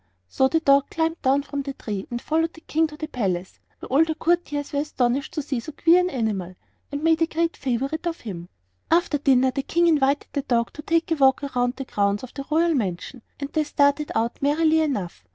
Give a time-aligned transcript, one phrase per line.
[0.27, 3.59] So the dog climbed down from the tree and followed the King to the palace,
[3.77, 6.55] where all the courtiers were astonished to see so queer an animal,
[6.91, 8.49] and made a great favorite of him.
[8.89, 12.33] After dinner the King invited the dog to take a walk around the grounds of
[12.33, 15.23] the royal mansion, and they started out merrily enough.